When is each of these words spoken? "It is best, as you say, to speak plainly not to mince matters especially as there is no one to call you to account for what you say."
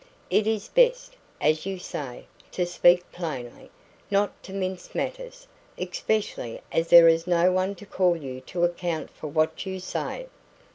"It 0.31 0.47
is 0.47 0.67
best, 0.67 1.15
as 1.39 1.67
you 1.67 1.77
say, 1.77 2.25
to 2.53 2.65
speak 2.65 3.11
plainly 3.11 3.69
not 4.09 4.41
to 4.41 4.51
mince 4.51 4.95
matters 4.95 5.47
especially 5.77 6.59
as 6.71 6.87
there 6.87 7.07
is 7.07 7.27
no 7.27 7.51
one 7.51 7.75
to 7.75 7.85
call 7.85 8.17
you 8.17 8.41
to 8.47 8.63
account 8.63 9.11
for 9.11 9.27
what 9.27 9.67
you 9.67 9.79
say." 9.79 10.25